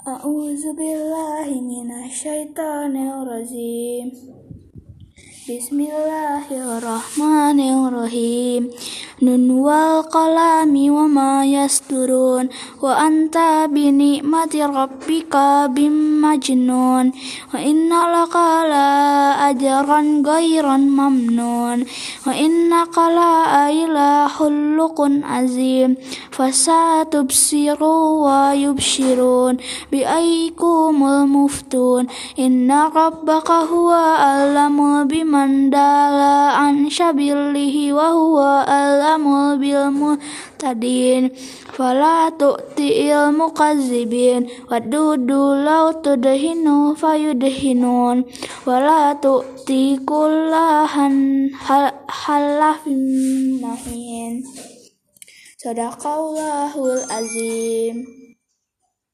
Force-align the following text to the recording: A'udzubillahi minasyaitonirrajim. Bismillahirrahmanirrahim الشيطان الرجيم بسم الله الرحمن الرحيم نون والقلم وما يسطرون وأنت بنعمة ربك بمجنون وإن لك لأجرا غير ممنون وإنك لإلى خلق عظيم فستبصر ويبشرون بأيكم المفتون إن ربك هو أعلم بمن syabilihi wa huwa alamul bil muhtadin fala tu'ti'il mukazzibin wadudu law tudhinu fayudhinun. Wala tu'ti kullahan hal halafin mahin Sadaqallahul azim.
A'udzubillahi 0.00 1.60
minasyaitonirrajim. 1.60 4.08
Bismillahirrahmanirrahim 5.44 8.29
الشيطان 9.29 9.29
الرجيم 9.29 9.29
بسم 9.29 9.29
الله 9.29 9.45
الرحمن 9.45 9.45
الرحيم 9.45 9.45
نون 9.45 9.49
والقلم 9.51 10.73
وما 10.91 11.45
يسطرون 11.45 12.49
وأنت 12.81 13.37
بنعمة 13.71 14.55
ربك 14.55 15.35
بمجنون 15.75 17.11
وإن 17.53 17.89
لك 17.89 18.35
لأجرا 18.71 20.01
غير 20.25 20.67
ممنون 20.77 21.85
وإنك 22.27 22.97
لإلى 22.97 24.27
خلق 24.29 24.97
عظيم 25.23 25.95
فستبصر 26.31 27.83
ويبشرون 28.25 29.57
بأيكم 29.91 30.95
المفتون 31.03 32.07
إن 32.39 32.71
ربك 32.71 33.51
هو 33.51 33.91
أعلم 33.91 35.07
بمن 35.07 35.69
syabilihi 36.90 37.94
wa 37.94 38.10
huwa 38.10 38.66
alamul 38.66 39.56
bil 39.62 39.94
muhtadin 39.94 41.30
fala 41.70 42.28
tu'ti'il 42.34 43.30
mukazzibin 43.30 44.50
wadudu 44.66 45.54
law 45.62 45.94
tudhinu 45.94 46.98
fayudhinun. 46.98 48.26
Wala 48.66 49.14
tu'ti 49.16 50.02
kullahan 50.02 51.48
hal 51.54 51.94
halafin 52.10 53.62
mahin 53.62 54.42
Sadaqallahul 55.60 57.04
azim. 57.06 58.19